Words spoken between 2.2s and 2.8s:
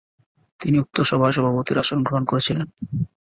করেছিলেন।